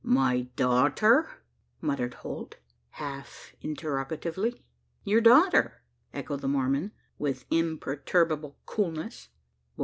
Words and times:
"My 0.03 0.47
daughter?" 0.55 1.29
muttered 1.79 2.15
Holt, 2.15 2.55
half 2.89 3.53
interrogatively. 3.61 4.63
"Your 5.03 5.21
daughter!" 5.21 5.83
echoed 6.11 6.41
the 6.41 6.47
Mormon, 6.47 6.91
with 7.19 7.45
imperturbable 7.51 8.57
coolness. 8.65 9.29